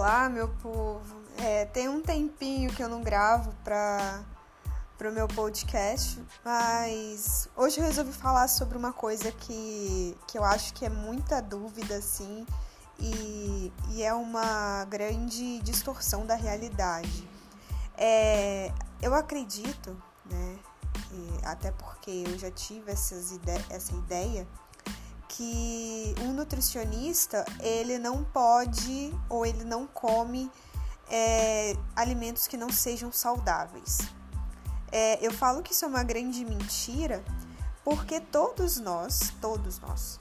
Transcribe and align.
Olá, 0.00 0.30
meu 0.30 0.48
povo. 0.48 1.20
É, 1.36 1.66
tem 1.66 1.86
um 1.86 2.00
tempinho 2.00 2.72
que 2.72 2.82
eu 2.82 2.88
não 2.88 3.02
gravo 3.02 3.52
para 3.62 4.24
o 4.98 5.12
meu 5.12 5.28
podcast, 5.28 6.18
mas 6.42 7.50
hoje 7.54 7.80
eu 7.80 7.84
resolvi 7.84 8.10
falar 8.10 8.48
sobre 8.48 8.78
uma 8.78 8.94
coisa 8.94 9.30
que, 9.30 10.16
que 10.26 10.38
eu 10.38 10.42
acho 10.42 10.72
que 10.72 10.86
é 10.86 10.88
muita 10.88 11.42
dúvida, 11.42 11.96
assim, 11.96 12.46
e, 12.98 13.70
e 13.90 14.02
é 14.02 14.14
uma 14.14 14.86
grande 14.86 15.60
distorção 15.60 16.24
da 16.24 16.34
realidade. 16.34 17.28
É, 17.94 18.72
eu 19.02 19.14
acredito, 19.14 19.94
né, 20.24 20.58
até 21.44 21.72
porque 21.72 22.24
eu 22.26 22.38
já 22.38 22.50
tive 22.50 22.90
essas 22.90 23.32
ide 23.32 23.52
essa 23.68 23.92
ideia, 23.92 24.48
que 25.40 26.14
um 26.20 26.34
nutricionista 26.34 27.46
ele 27.60 27.98
não 27.98 28.22
pode 28.22 29.10
ou 29.26 29.46
ele 29.46 29.64
não 29.64 29.86
come 29.86 30.52
é, 31.08 31.74
alimentos 31.96 32.46
que 32.46 32.58
não 32.58 32.68
sejam 32.68 33.10
saudáveis. 33.10 34.00
É, 34.92 35.18
eu 35.26 35.32
falo 35.32 35.62
que 35.62 35.72
isso 35.72 35.86
é 35.86 35.88
uma 35.88 36.02
grande 36.02 36.44
mentira 36.44 37.24
porque 37.82 38.20
todos 38.20 38.78
nós, 38.78 39.32
todos 39.40 39.78
nós, 39.78 40.20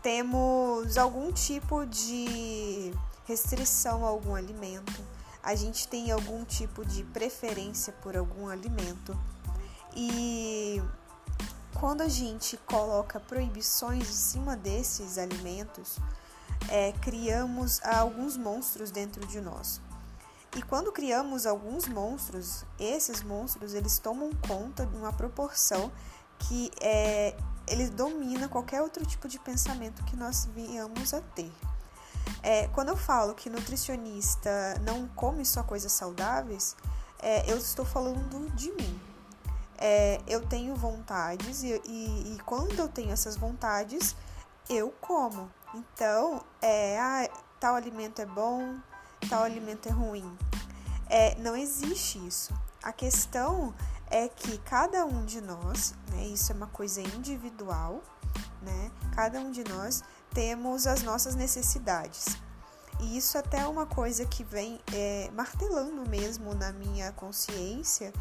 temos 0.00 0.96
algum 0.96 1.32
tipo 1.32 1.84
de 1.84 2.94
restrição 3.24 4.06
a 4.06 4.08
algum 4.08 4.36
alimento, 4.36 5.04
a 5.42 5.56
gente 5.56 5.88
tem 5.88 6.12
algum 6.12 6.44
tipo 6.44 6.84
de 6.84 7.02
preferência 7.02 7.92
por 7.94 8.16
algum 8.16 8.46
alimento 8.46 9.18
e 9.96 10.80
quando 11.74 12.02
a 12.02 12.08
gente 12.08 12.56
coloca 12.58 13.20
proibições 13.20 14.08
em 14.08 14.12
cima 14.12 14.56
desses 14.56 15.18
alimentos, 15.18 15.98
é, 16.68 16.92
criamos 16.92 17.82
alguns 17.84 18.36
monstros 18.36 18.90
dentro 18.90 19.26
de 19.26 19.40
nós. 19.40 19.80
E 20.56 20.62
quando 20.62 20.92
criamos 20.92 21.46
alguns 21.46 21.86
monstros, 21.88 22.64
esses 22.78 23.22
monstros 23.22 23.74
eles 23.74 23.98
tomam 23.98 24.30
conta 24.46 24.86
de 24.86 24.96
uma 24.96 25.12
proporção 25.12 25.90
que 26.38 26.70
é, 26.80 27.36
eles 27.66 27.90
dominam 27.90 28.48
qualquer 28.48 28.80
outro 28.80 29.04
tipo 29.04 29.26
de 29.26 29.38
pensamento 29.38 30.04
que 30.04 30.16
nós 30.16 30.48
viemos 30.54 31.12
a 31.12 31.20
ter. 31.20 31.52
É, 32.42 32.68
quando 32.68 32.90
eu 32.90 32.96
falo 32.96 33.34
que 33.34 33.50
nutricionista 33.50 34.78
não 34.82 35.08
come 35.08 35.44
só 35.44 35.62
coisas 35.62 35.92
saudáveis, 35.92 36.76
é, 37.18 37.50
eu 37.50 37.58
estou 37.58 37.84
falando 37.84 38.48
de 38.54 38.70
mim 38.72 39.13
é, 39.78 40.20
eu 40.26 40.46
tenho 40.46 40.74
vontades 40.74 41.62
e, 41.62 41.80
e, 41.84 42.34
e, 42.34 42.38
quando 42.44 42.78
eu 42.78 42.88
tenho 42.88 43.10
essas 43.10 43.36
vontades, 43.36 44.14
eu 44.68 44.92
como. 45.00 45.50
Então, 45.74 46.42
é, 46.62 46.98
ah, 46.98 47.28
tal 47.58 47.74
alimento 47.74 48.20
é 48.20 48.26
bom, 48.26 48.76
tal 49.28 49.42
alimento 49.42 49.88
é 49.88 49.92
ruim. 49.92 50.38
É, 51.08 51.34
não 51.36 51.56
existe 51.56 52.24
isso. 52.26 52.54
A 52.82 52.92
questão 52.92 53.74
é 54.10 54.28
que 54.28 54.58
cada 54.58 55.04
um 55.04 55.24
de 55.24 55.40
nós, 55.40 55.94
né, 56.10 56.26
isso 56.26 56.52
é 56.52 56.54
uma 56.54 56.66
coisa 56.66 57.00
individual, 57.00 58.02
né? 58.62 58.90
Cada 59.14 59.38
um 59.40 59.50
de 59.50 59.64
nós 59.64 60.02
temos 60.32 60.86
as 60.86 61.02
nossas 61.02 61.34
necessidades. 61.34 62.36
E 63.00 63.16
isso 63.16 63.36
até 63.36 63.60
é 63.60 63.66
uma 63.66 63.86
coisa 63.86 64.24
que 64.24 64.44
vem 64.44 64.80
é, 64.92 65.30
martelando 65.32 66.08
mesmo 66.08 66.54
na 66.54 66.72
minha 66.72 67.12
consciência, 67.12 68.12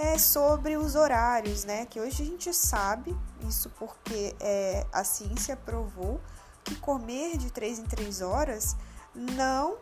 é 0.00 0.16
sobre 0.16 0.78
os 0.78 0.94
horários, 0.94 1.64
né? 1.64 1.84
Que 1.84 2.00
hoje 2.00 2.22
a 2.22 2.26
gente 2.26 2.54
sabe, 2.54 3.14
isso 3.46 3.68
porque 3.78 4.34
é, 4.40 4.86
a 4.90 5.04
ciência 5.04 5.54
provou 5.54 6.18
que 6.64 6.74
comer 6.76 7.36
de 7.36 7.50
3 7.50 7.80
em 7.80 7.84
3 7.84 8.22
horas 8.22 8.76
não 9.14 9.76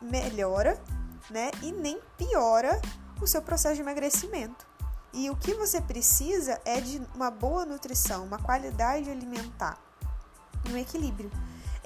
melhora, 0.00 0.78
né? 1.30 1.50
E 1.62 1.72
nem 1.72 1.98
piora 2.18 2.78
o 3.22 3.26
seu 3.26 3.40
processo 3.40 3.76
de 3.76 3.80
emagrecimento. 3.80 4.66
E 5.14 5.30
o 5.30 5.36
que 5.36 5.54
você 5.54 5.80
precisa 5.80 6.60
é 6.64 6.80
de 6.80 7.00
uma 7.14 7.30
boa 7.30 7.64
nutrição, 7.64 8.24
uma 8.24 8.38
qualidade 8.38 9.10
alimentar, 9.10 9.78
um 10.68 10.76
equilíbrio. 10.76 11.30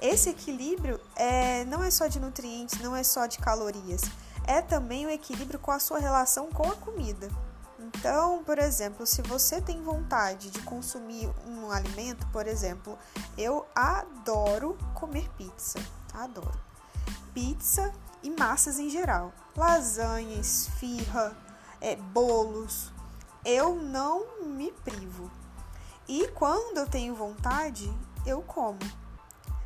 Esse 0.01 0.29
equilíbrio 0.29 0.99
é, 1.15 1.63
não 1.65 1.81
é 1.83 1.91
só 1.91 2.07
de 2.07 2.19
nutrientes, 2.19 2.79
não 2.81 2.93
é 2.93 3.03
só 3.03 3.25
de 3.25 3.37
calorias, 3.37 4.01
é 4.45 4.61
também 4.61 5.05
o 5.05 5.09
equilíbrio 5.09 5.59
com 5.59 5.71
a 5.71 5.79
sua 5.79 5.99
relação 5.99 6.47
com 6.47 6.67
a 6.69 6.75
comida. 6.75 7.29
Então, 7.89 8.43
por 8.43 8.59
exemplo, 8.59 9.05
se 9.07 9.19
você 9.23 9.59
tem 9.59 9.81
vontade 9.81 10.51
de 10.51 10.61
consumir 10.61 11.27
um 11.47 11.71
alimento, 11.71 12.27
por 12.27 12.45
exemplo, 12.45 12.95
eu 13.35 13.65
adoro 13.75 14.77
comer 14.93 15.27
pizza, 15.31 15.79
adoro. 16.13 16.59
Pizza 17.33 17.91
e 18.21 18.29
massas 18.29 18.77
em 18.77 18.91
geral, 18.91 19.33
lasanha, 19.57 20.39
esfirra, 20.39 21.35
é, 21.81 21.95
bolos, 21.95 22.91
eu 23.43 23.75
não 23.75 24.43
me 24.45 24.71
privo. 24.71 25.31
E 26.07 26.27
quando 26.29 26.77
eu 26.77 26.87
tenho 26.87 27.15
vontade, 27.15 27.91
eu 28.23 28.43
como. 28.43 28.79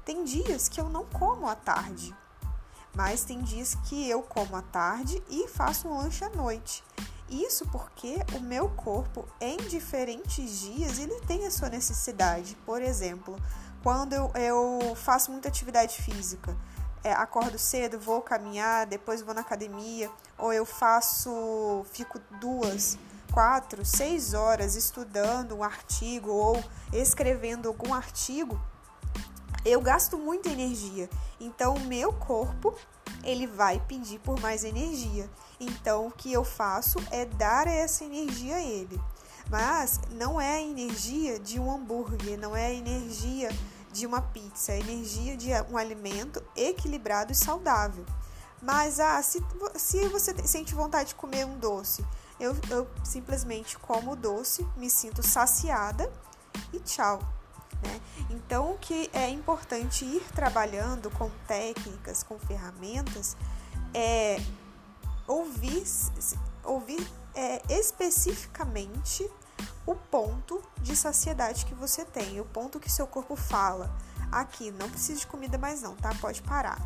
Tem 0.06 0.24
dias 0.24 0.70
que 0.70 0.80
eu 0.80 0.88
não 0.88 1.06
como 1.06 1.48
à 1.48 1.56
tarde, 1.56 2.16
mas 2.96 3.26
tem 3.26 3.42
dias 3.42 3.76
que 3.76 4.10
eu 4.10 4.22
como 4.22 4.56
à 4.56 4.62
tarde 4.62 5.22
e 5.30 5.46
faço 5.50 5.90
um 5.90 5.98
lanche 5.98 6.24
à 6.24 6.30
noite. 6.30 6.84
Isso 7.34 7.66
porque 7.70 8.20
o 8.36 8.40
meu 8.40 8.70
corpo, 8.70 9.28
em 9.42 9.58
diferentes 9.58 10.60
dias, 10.60 11.00
ele 11.00 11.20
tem 11.22 11.48
a 11.48 11.52
sua 11.52 11.68
necessidade. 11.68 12.56
Por 12.64 12.80
exemplo, 12.80 13.36
quando 13.82 14.14
eu, 14.14 14.32
eu 14.36 14.96
faço 14.96 15.32
muita 15.32 15.48
atividade 15.48 16.00
física, 16.00 16.56
é, 17.04 17.12
acordo 17.12 17.58
cedo, 17.58 18.00
vou 18.00 18.22
caminhar, 18.22 18.86
depois 18.86 19.24
vou 19.24 19.34
na 19.34 19.42
academia, 19.42 20.12
ou 20.38 20.54
eu 20.54 20.64
faço, 20.64 21.84
fico 21.92 22.20
duas, 22.40 23.00
quatro, 23.32 23.84
seis 23.84 24.36
horas 24.36 24.76
estudando 24.76 25.56
um 25.56 25.64
artigo 25.64 26.30
ou 26.30 26.64
escrevendo 26.94 27.68
algum 27.68 27.96
artigo, 27.96 28.62
eu 29.66 29.82
gasto 29.82 30.20
muita 30.20 30.50
energia. 30.50 31.10
Então, 31.40 31.74
o 31.74 31.80
meu 31.80 32.14
corpo 32.14 32.76
ele 33.24 33.48
vai 33.48 33.80
pedir 33.80 34.20
por 34.20 34.40
mais 34.40 34.64
energia. 34.64 35.30
Então, 35.60 36.08
o 36.08 36.12
que 36.12 36.32
eu 36.32 36.44
faço 36.44 36.98
é 37.12 37.26
dar 37.26 37.68
essa 37.68 38.04
energia 38.04 38.56
a 38.56 38.64
ele. 38.64 39.00
Mas 39.50 40.00
não 40.12 40.40
é 40.40 40.56
a 40.56 40.62
energia 40.62 41.40
de 41.40 41.60
um 41.60 41.72
hambúrguer, 41.72 42.40
não 42.40 42.56
é 42.56 42.68
a 42.68 42.74
energia 42.74 43.50
de 43.92 44.06
uma 44.08 44.22
pizza, 44.22 44.72
é 44.72 44.76
a 44.76 44.80
energia 44.80 45.38
de 45.38 45.50
um 45.70 45.78
alimento 45.78 46.44
equilibrado 46.56 47.32
e 47.32 47.36
saudável. 47.36 48.06
Mas 48.62 49.00
ah, 49.00 49.22
se, 49.22 49.44
se 49.76 50.08
você 50.08 50.34
sente 50.48 50.74
vontade 50.74 51.10
de 51.10 51.16
comer 51.16 51.46
um 51.46 51.60
doce, 51.60 52.04
eu, 52.40 52.56
eu 52.70 52.88
simplesmente 53.04 53.78
como 53.78 54.14
o 54.14 54.16
doce, 54.16 54.66
me 54.78 54.90
sinto 54.90 55.22
saciada 55.22 56.12
e 56.72 56.80
tchau. 56.80 57.20
Né? 57.84 58.02
Então, 58.30 58.72
o 58.72 58.78
que 58.78 59.10
é 59.14 59.30
importante 59.30 60.06
ir 60.06 60.24
trabalhando 60.34 61.10
com 61.12 61.30
técnicas, 61.48 62.24
com 62.24 62.40
ferramentas, 62.40 63.36
é 63.94 64.38
ouvir, 65.28 65.84
ouvir 66.64 67.08
é, 67.36 67.62
especificamente 67.70 69.30
o 69.86 69.96
ponto 69.96 70.62
de 70.82 70.96
saciedade 70.96 71.66
que 71.66 71.74
você 71.74 72.06
tem, 72.06 72.40
o 72.40 72.46
ponto 72.46 72.80
que 72.80 72.90
seu 72.90 73.06
corpo 73.06 73.36
fala. 73.36 73.94
Aqui, 74.32 74.72
não 74.72 74.90
precisa 74.90 75.20
de 75.20 75.28
comida 75.28 75.58
mais 75.58 75.82
não, 75.82 75.96
tá? 75.96 76.14
Pode 76.20 76.42
parar. 76.42 76.80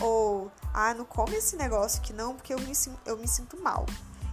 Ou, 0.00 0.50
ah, 0.72 0.94
não 0.94 1.04
come 1.04 1.34
esse 1.36 1.56
negócio 1.56 2.00
aqui 2.00 2.12
não, 2.12 2.34
porque 2.34 2.54
eu 2.54 2.60
me, 2.60 2.72
eu 3.04 3.16
me 3.18 3.26
sinto 3.26 3.60
mal. 3.60 3.84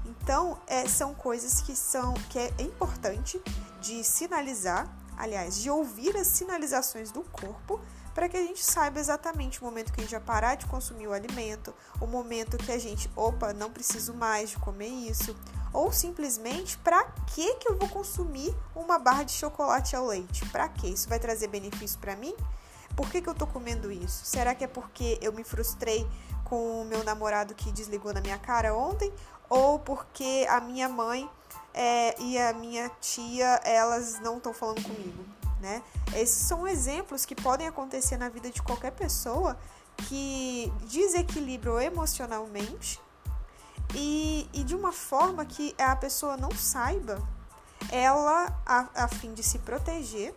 Então, 0.06 0.58
é, 0.68 0.88
são 0.88 1.14
coisas 1.14 1.62
que 1.62 1.76
são 1.76 2.14
que 2.30 2.38
é 2.38 2.54
importante 2.60 3.42
de 3.82 4.04
sinalizar 4.04 4.88
aliás, 5.18 5.58
de 5.58 5.70
ouvir 5.70 6.16
as 6.18 6.28
sinalizações 6.28 7.12
do 7.12 7.22
corpo 7.22 7.80
para 8.14 8.30
que 8.30 8.38
a 8.38 8.42
gente 8.42 8.64
saiba 8.64 8.98
exatamente 8.98 9.62
o 9.62 9.66
momento 9.66 9.92
que 9.92 10.00
a 10.00 10.04
gente 10.04 10.12
vai 10.12 10.22
parar 10.22 10.56
de 10.56 10.66
consumir 10.68 11.08
o 11.08 11.14
alimento, 11.14 11.74
o 12.00 12.08
momento 12.08 12.58
que 12.58 12.72
a 12.72 12.80
gente, 12.80 13.12
opa, 13.14 13.52
não 13.52 13.70
preciso 13.70 14.14
mais 14.14 14.52
de 14.52 14.58
comer 14.58 14.88
isso, 14.88 15.36
ou 15.74 15.92
simplesmente 15.92 16.78
para 16.78 17.04
que 17.28 17.56
que 17.56 17.70
eu 17.70 17.78
vou 17.78 17.90
consumir 17.90 18.56
uma 18.74 18.98
barra 18.98 19.24
de 19.24 19.34
chocolate 19.34 19.96
ao 19.98 20.08
leite? 20.08 20.46
Para 20.48 20.70
que? 20.70 20.88
Isso 20.88 21.10
vai 21.10 21.20
trazer 21.20 21.48
benefício 21.48 22.00
para 22.00 22.16
mim? 22.16 22.34
Por 22.96 23.10
que, 23.10 23.22
que 23.22 23.28
eu 23.28 23.36
tô 23.36 23.46
comendo 23.46 23.92
isso? 23.92 24.24
Será 24.24 24.56
que 24.56 24.64
é 24.64 24.68
porque 24.68 25.20
eu 25.22 25.34
me 25.34 25.44
frustrei 25.44 26.08
com 26.46 26.82
o 26.82 26.86
meu 26.86 27.04
namorado 27.04 27.54
que 27.54 27.70
desligou 27.74 28.14
na 28.14 28.22
minha 28.22 28.38
cara 28.38 28.74
ontem? 28.74 29.12
Ou 29.50 29.78
porque 29.80 30.48
a 30.50 30.62
minha 30.62 30.88
mãe 30.88 31.30
é, 31.76 32.16
e 32.22 32.40
a 32.40 32.54
minha 32.54 32.90
tia, 33.02 33.60
elas 33.66 34.18
não 34.22 34.38
estão 34.38 34.54
falando 34.54 34.82
comigo, 34.82 35.26
né? 35.60 35.84
Esses 36.16 36.48
são 36.48 36.66
exemplos 36.66 37.26
que 37.26 37.36
podem 37.36 37.68
acontecer 37.68 38.16
na 38.18 38.30
vida 38.30 38.50
de 38.50 38.62
qualquer 38.62 38.92
pessoa 38.92 39.58
que 39.98 40.72
desequilibram 40.90 41.82
emocionalmente 41.82 43.00
e, 43.94 44.50
e 44.54 44.64
de 44.64 44.74
uma 44.74 44.94
forma 44.94 45.46
que 45.46 45.76
a 45.78 45.96
pessoa 45.98 46.38
não 46.38 46.52
saiba, 46.52 47.22
ela, 47.92 48.58
a, 48.66 49.04
a 49.04 49.08
fim 49.10 49.34
de 49.34 49.44
se 49.44 49.60
proteger, 49.60 50.34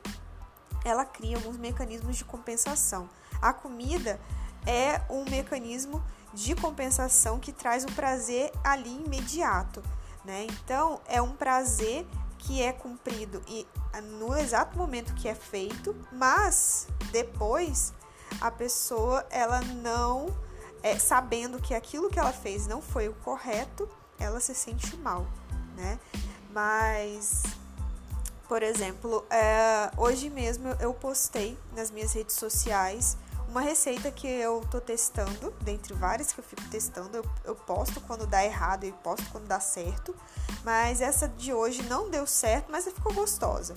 ela 0.85 1.05
cria 1.05 1.37
alguns 1.37 1.57
mecanismos 1.57 2.17
de 2.17 2.25
compensação. 2.25 3.09
A 3.41 3.53
comida 3.53 4.21
é 4.67 5.01
um 5.09 5.25
mecanismo 5.31 6.03
de 6.35 6.57
compensação 6.57 7.39
que 7.39 7.53
traz 7.53 7.85
um 7.85 7.95
prazer 7.95 8.51
ali 8.65 8.91
imediato, 9.05 9.83
né? 10.29 10.47
Então, 10.51 11.01
é 11.09 11.23
um 11.23 11.33
prazer 11.33 12.07
que 12.37 12.63
é 12.63 12.71
cumprido 12.71 13.43
no 14.19 14.37
exato 14.37 14.77
momento 14.77 15.15
que 15.15 15.27
é 15.27 15.35
feito, 15.35 15.97
mas 16.13 16.87
depois 17.11 17.95
a 18.39 18.51
pessoa 18.51 19.27
ela 19.31 19.63
não 19.63 20.27
é, 20.83 20.99
sabendo 20.99 21.59
que 21.59 21.75
aquilo 21.75 22.11
que 22.11 22.19
ela 22.19 22.33
fez 22.33 22.67
não 22.67 22.83
foi 22.83 23.09
o 23.09 23.15
correto, 23.15 23.89
ela 24.21 24.39
se 24.39 24.55
sente 24.55 24.95
mal, 24.99 25.27
né? 25.75 25.99
Mas, 26.53 27.43
por 28.47 28.63
exemplo, 28.63 29.25
é, 29.31 29.91
hoje 29.97 30.29
mesmo 30.29 30.69
eu 30.79 30.93
postei 30.93 31.59
nas 31.75 31.91
minhas 31.91 32.13
redes 32.13 32.37
sociais 32.37 33.17
uma 33.49 33.61
receita 33.63 34.11
que 34.11 34.27
eu 34.27 34.61
tô 34.71 34.81
testando, 34.81 35.53
dentre 35.63 35.95
várias 35.95 36.33
que 36.33 36.41
eu 36.41 36.45
fico 36.45 36.63
testando, 36.69 37.17
eu, 37.17 37.25
eu 37.45 37.55
posto 37.55 38.01
quando 38.03 38.27
dá 38.27 38.45
errado 38.45 38.85
e 38.85 38.93
posto 38.93 39.25
quando 39.33 39.47
dá 39.47 39.59
certo, 39.59 40.15
mas 40.63 41.01
essa 41.01 41.27
de 41.27 41.53
hoje 41.53 41.83
não 41.85 42.11
deu 42.11 42.27
certo, 42.27 42.71
mas 42.71 42.85
ficou 42.85 43.13
gostosa. 43.13 43.75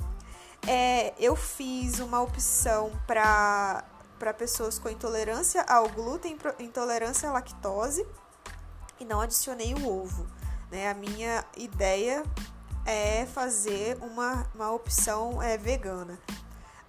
É, 0.67 1.13
eu 1.17 1.35
fiz 1.35 1.99
uma 1.99 2.21
opção 2.21 2.91
para 3.07 3.83
para 4.19 4.35
pessoas 4.35 4.77
com 4.77 4.87
intolerância 4.87 5.63
ao 5.63 5.89
glúten, 5.89 6.37
intolerância 6.59 7.27
à 7.27 7.31
lactose 7.31 8.05
e 8.99 9.03
não 9.03 9.19
adicionei 9.19 9.73
o 9.73 9.89
ovo. 9.89 10.27
Né? 10.69 10.87
A 10.87 10.93
minha 10.93 11.43
ideia 11.57 12.23
é 12.85 13.25
fazer 13.25 13.97
uma, 13.99 14.47
uma 14.53 14.71
opção 14.71 15.41
é, 15.41 15.57
vegana, 15.57 16.19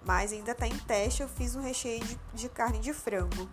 mas 0.05 0.31
ainda 0.31 0.51
está 0.51 0.67
em 0.67 0.77
teste. 0.79 1.21
Eu 1.21 1.29
fiz 1.29 1.55
um 1.55 1.61
recheio 1.61 2.03
de, 2.03 2.19
de 2.33 2.49
carne 2.49 2.79
de 2.79 2.93
frango. 2.93 3.49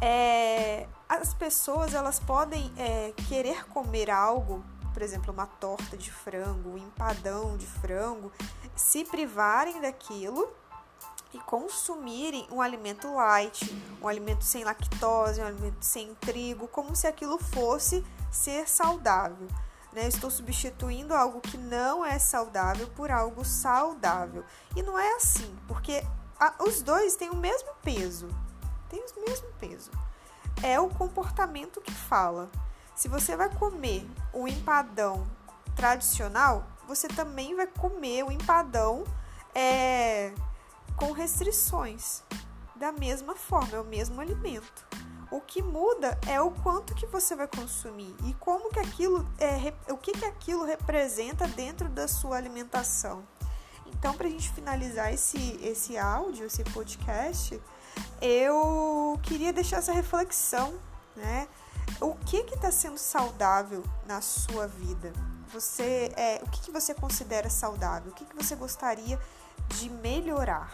É, 0.00 0.86
as 1.08 1.34
pessoas 1.34 1.94
elas 1.94 2.20
podem 2.20 2.72
é, 2.76 3.12
querer 3.28 3.66
comer 3.68 4.10
algo, 4.10 4.64
por 4.92 5.02
exemplo, 5.02 5.32
uma 5.32 5.46
torta 5.46 5.96
de 5.96 6.10
frango, 6.10 6.70
um 6.70 6.78
empadão 6.78 7.56
de 7.56 7.66
frango, 7.66 8.30
se 8.76 9.04
privarem 9.04 9.80
daquilo 9.80 10.48
e 11.34 11.38
consumirem 11.40 12.46
um 12.50 12.62
alimento 12.62 13.12
light, 13.12 13.76
um 14.00 14.08
alimento 14.08 14.44
sem 14.44 14.64
lactose, 14.64 15.40
um 15.40 15.46
alimento 15.46 15.84
sem 15.84 16.14
trigo, 16.14 16.68
como 16.68 16.94
se 16.94 17.06
aquilo 17.06 17.38
fosse 17.38 18.04
ser 18.30 18.68
saudável. 18.68 19.48
Né? 19.92 20.04
Eu 20.04 20.08
estou 20.08 20.30
substituindo 20.30 21.14
algo 21.14 21.40
que 21.40 21.56
não 21.56 22.04
é 22.04 22.18
saudável 22.18 22.88
por 22.88 23.10
algo 23.10 23.44
saudável. 23.44 24.44
E 24.76 24.82
não 24.82 24.98
é 24.98 25.14
assim, 25.14 25.56
porque 25.66 26.04
a, 26.38 26.62
os 26.64 26.82
dois 26.82 27.16
têm 27.16 27.30
o 27.30 27.36
mesmo 27.36 27.70
peso. 27.82 28.28
Tem 28.88 29.04
o 29.16 29.28
mesmo 29.28 29.48
peso. 29.58 29.90
É 30.62 30.78
o 30.80 30.88
comportamento 30.88 31.80
que 31.80 31.92
fala. 31.92 32.50
Se 32.94 33.08
você 33.08 33.36
vai 33.36 33.48
comer 33.54 34.08
o 34.32 34.48
empadão 34.48 35.26
tradicional, 35.76 36.66
você 36.86 37.06
também 37.06 37.54
vai 37.54 37.66
comer 37.66 38.24
o 38.24 38.32
empadão 38.32 39.04
é, 39.54 40.32
com 40.96 41.12
restrições. 41.12 42.22
Da 42.74 42.92
mesma 42.92 43.34
forma, 43.34 43.76
é 43.76 43.80
o 43.80 43.84
mesmo 43.84 44.20
alimento. 44.20 44.86
O 45.30 45.40
que 45.40 45.62
muda 45.62 46.18
é 46.26 46.40
o 46.40 46.50
quanto 46.50 46.94
que 46.94 47.06
você 47.06 47.36
vai 47.36 47.46
consumir 47.46 48.14
e 48.24 48.32
como 48.34 48.70
que 48.70 48.80
aquilo 48.80 49.28
é, 49.38 49.74
o 49.92 49.96
que 49.96 50.12
que 50.12 50.24
aquilo 50.24 50.64
representa 50.64 51.46
dentro 51.46 51.88
da 51.88 52.08
sua 52.08 52.36
alimentação. 52.36 53.22
Então, 53.86 54.14
para 54.14 54.26
a 54.26 54.30
gente 54.30 54.50
finalizar 54.52 55.12
esse, 55.12 55.58
esse 55.62 55.98
áudio, 55.98 56.46
esse 56.46 56.62
podcast, 56.64 57.60
eu 58.20 59.18
queria 59.22 59.52
deixar 59.52 59.78
essa 59.78 59.92
reflexão, 59.92 60.78
né? 61.16 61.48
O 62.00 62.14
que 62.14 62.36
está 62.36 62.70
sendo 62.70 62.98
saudável 62.98 63.82
na 64.06 64.20
sua 64.20 64.66
vida? 64.66 65.12
Você, 65.52 66.12
é, 66.16 66.40
o 66.44 66.50
que, 66.50 66.60
que 66.62 66.70
você 66.70 66.94
considera 66.94 67.48
saudável? 67.48 68.12
O 68.12 68.14
que, 68.14 68.24
que 68.24 68.36
você 68.36 68.54
gostaria 68.54 69.18
de 69.68 69.88
melhorar? 69.88 70.72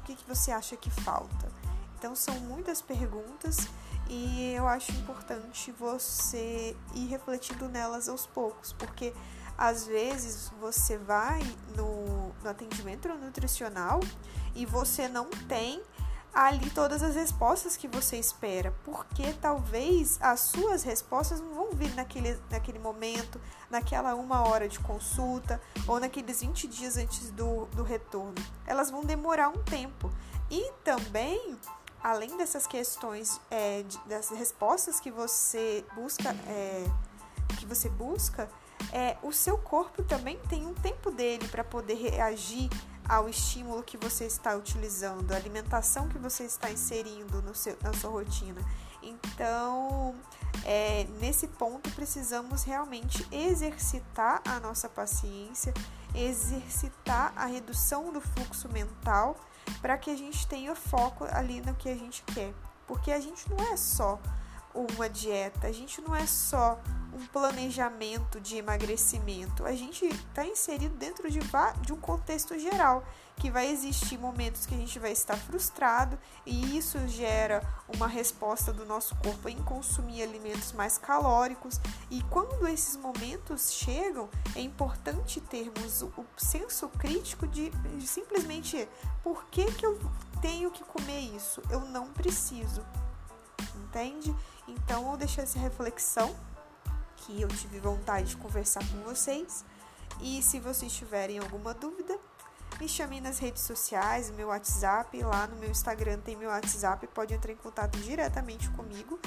O 0.00 0.04
que, 0.04 0.14
que 0.14 0.26
você 0.26 0.52
acha 0.52 0.76
que 0.76 0.90
falta? 0.90 1.63
Então, 2.04 2.14
são 2.14 2.38
muitas 2.40 2.82
perguntas 2.82 3.66
e 4.10 4.52
eu 4.52 4.68
acho 4.68 4.92
importante 4.92 5.72
você 5.72 6.76
ir 6.94 7.06
refletindo 7.06 7.66
nelas 7.66 8.10
aos 8.10 8.26
poucos, 8.26 8.74
porque 8.74 9.14
às 9.56 9.86
vezes 9.86 10.52
você 10.60 10.98
vai 10.98 11.40
no, 11.74 12.28
no 12.42 12.50
atendimento 12.50 13.08
nutricional 13.08 14.00
e 14.54 14.66
você 14.66 15.08
não 15.08 15.30
tem 15.48 15.82
ali 16.34 16.68
todas 16.68 17.02
as 17.02 17.14
respostas 17.14 17.74
que 17.74 17.88
você 17.88 18.18
espera, 18.18 18.74
porque 18.84 19.32
talvez 19.40 20.18
as 20.20 20.40
suas 20.40 20.82
respostas 20.82 21.40
não 21.40 21.54
vão 21.54 21.70
vir 21.70 21.94
naquele, 21.94 22.38
naquele 22.50 22.78
momento, 22.78 23.40
naquela 23.70 24.14
uma 24.14 24.46
hora 24.46 24.68
de 24.68 24.78
consulta 24.78 25.58
ou 25.88 25.98
naqueles 25.98 26.42
20 26.42 26.68
dias 26.68 26.98
antes 26.98 27.30
do, 27.30 27.64
do 27.66 27.82
retorno. 27.82 28.34
Elas 28.66 28.90
vão 28.90 29.02
demorar 29.02 29.48
um 29.48 29.62
tempo. 29.62 30.12
E 30.50 30.70
também, 30.84 31.56
além 32.04 32.36
dessas 32.36 32.66
questões, 32.66 33.40
é, 33.50 33.82
das 34.04 34.28
respostas 34.28 35.00
que 35.00 35.10
você 35.10 35.82
busca, 35.94 36.36
é, 36.46 36.84
que 37.58 37.64
você 37.64 37.88
busca, 37.88 38.46
é, 38.92 39.16
o 39.22 39.32
seu 39.32 39.56
corpo 39.56 40.02
também 40.02 40.38
tem 40.50 40.66
um 40.66 40.74
tempo 40.74 41.10
dele 41.10 41.48
para 41.48 41.64
poder 41.64 41.94
reagir 41.94 42.68
ao 43.08 43.26
estímulo 43.26 43.82
que 43.82 43.96
você 43.96 44.26
está 44.26 44.54
utilizando, 44.54 45.32
a 45.32 45.36
alimentação 45.36 46.06
que 46.06 46.18
você 46.18 46.44
está 46.44 46.70
inserindo 46.70 47.40
no 47.40 47.54
seu, 47.54 47.74
na 47.82 47.94
sua 47.94 48.10
rotina. 48.10 48.60
Então, 49.02 50.14
é, 50.62 51.04
nesse 51.20 51.46
ponto, 51.46 51.90
precisamos 51.92 52.64
realmente 52.64 53.26
exercitar 53.32 54.42
a 54.46 54.60
nossa 54.60 54.90
paciência, 54.90 55.72
exercitar 56.14 57.32
a 57.34 57.46
redução 57.46 58.12
do 58.12 58.20
fluxo 58.20 58.68
mental 58.68 59.36
para 59.80 59.98
que 59.98 60.10
a 60.10 60.16
gente 60.16 60.46
tenha 60.46 60.74
foco 60.74 61.24
ali 61.30 61.60
no 61.60 61.74
que 61.74 61.88
a 61.88 61.94
gente 61.94 62.22
quer. 62.22 62.52
Porque 62.86 63.10
a 63.10 63.20
gente 63.20 63.48
não 63.50 63.72
é 63.72 63.76
só 63.76 64.20
uma 64.74 65.08
dieta, 65.08 65.66
a 65.66 65.72
gente 65.72 66.00
não 66.00 66.14
é 66.14 66.26
só 66.26 66.78
um 67.14 67.26
planejamento 67.26 68.40
de 68.40 68.56
emagrecimento. 68.56 69.64
A 69.64 69.72
gente 69.72 70.04
está 70.04 70.44
inserido 70.44 70.96
dentro 70.96 71.30
de, 71.30 71.38
de 71.80 71.92
um 71.92 71.96
contexto 71.96 72.58
geral, 72.58 73.04
que 73.36 73.50
vai 73.50 73.68
existir 73.68 74.18
momentos 74.18 74.66
que 74.66 74.74
a 74.74 74.78
gente 74.78 74.98
vai 74.98 75.12
estar 75.12 75.36
frustrado 75.36 76.18
e 76.46 76.76
isso 76.76 76.98
gera 77.08 77.62
uma 77.88 78.06
resposta 78.06 78.72
do 78.72 78.84
nosso 78.84 79.14
corpo 79.16 79.48
em 79.48 79.56
consumir 79.62 80.22
alimentos 80.22 80.72
mais 80.72 80.98
calóricos. 80.98 81.80
E 82.10 82.22
quando 82.24 82.66
esses 82.68 82.96
momentos 82.96 83.72
chegam, 83.72 84.28
é 84.54 84.60
importante 84.60 85.40
termos 85.40 86.02
o 86.02 86.12
senso 86.36 86.88
crítico 86.88 87.46
de, 87.46 87.70
de 87.70 88.06
simplesmente 88.06 88.88
por 89.22 89.44
que, 89.46 89.64
que 89.72 89.86
eu 89.86 89.98
tenho 90.40 90.70
que 90.70 90.84
comer 90.84 91.20
isso? 91.20 91.62
Eu 91.70 91.80
não 91.80 92.12
preciso. 92.12 92.84
Entende? 93.76 94.34
Então 94.66 95.10
eu 95.10 95.16
deixo 95.16 95.40
essa 95.40 95.58
reflexão 95.58 96.34
que 97.24 97.40
eu 97.40 97.48
tive 97.48 97.78
vontade 97.78 98.30
de 98.30 98.36
conversar 98.36 98.80
com 98.88 98.98
vocês. 99.02 99.64
E 100.20 100.42
se 100.42 100.60
vocês 100.60 100.92
tiverem 100.92 101.38
alguma 101.38 101.74
dúvida, 101.74 102.18
me 102.78 102.88
chamem 102.88 103.20
nas 103.20 103.38
redes 103.38 103.62
sociais, 103.62 104.30
meu 104.30 104.48
WhatsApp, 104.48 105.22
lá 105.22 105.46
no 105.46 105.56
meu 105.56 105.70
Instagram 105.70 106.18
tem 106.20 106.36
meu 106.36 106.48
WhatsApp, 106.48 107.06
pode 107.08 107.34
entrar 107.34 107.52
em 107.52 107.56
contato 107.56 107.98
diretamente 107.98 108.68
comigo, 108.70 109.18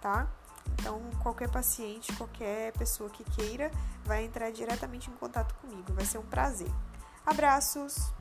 tá? 0.00 0.28
Então, 0.74 1.00
qualquer 1.22 1.50
paciente, 1.50 2.12
qualquer 2.16 2.72
pessoa 2.72 3.10
que 3.10 3.24
queira, 3.24 3.70
vai 4.04 4.24
entrar 4.24 4.50
diretamente 4.50 5.10
em 5.10 5.14
contato 5.14 5.54
comigo. 5.56 5.92
Vai 5.92 6.04
ser 6.04 6.18
um 6.18 6.26
prazer. 6.26 6.70
Abraços! 7.24 8.12